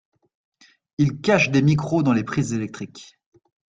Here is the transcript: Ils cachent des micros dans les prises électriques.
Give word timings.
Ils 0.97 1.21
cachent 1.21 1.51
des 1.51 1.61
micros 1.61 2.01
dans 2.01 2.13
les 2.13 2.23
prises 2.23 2.53
électriques. 2.53 3.19